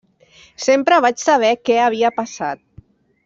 [0.67, 2.65] Sempre vaig saber què havia passat.